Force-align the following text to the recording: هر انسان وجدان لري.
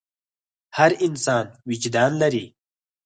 هر 0.77 0.91
انسان 1.05 1.45
وجدان 1.67 2.11
لري. 2.21 2.45